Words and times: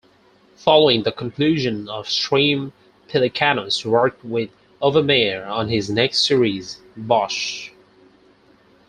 Following 0.55 1.03
the 1.03 1.11
conclusion 1.11 1.87
of 1.87 2.07
"Treme" 2.07 2.71
Pelecanos 3.07 3.85
worked 3.85 4.25
with 4.25 4.49
Overmyer 4.81 5.45
on 5.47 5.69
his 5.69 5.91
next 5.91 6.25
series 6.25 6.79
"Bosch". 6.97 7.69